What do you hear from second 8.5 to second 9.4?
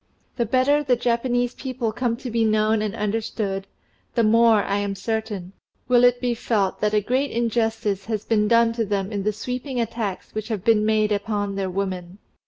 them in the